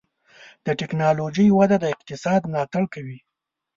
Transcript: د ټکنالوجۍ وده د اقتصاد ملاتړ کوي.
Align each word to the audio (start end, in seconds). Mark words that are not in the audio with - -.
د 0.65 0.67
ټکنالوجۍ 0.79 1.47
وده 1.57 1.77
د 1.79 1.85
اقتصاد 1.95 2.41
ملاتړ 2.51 2.83
کوي. 2.93 3.19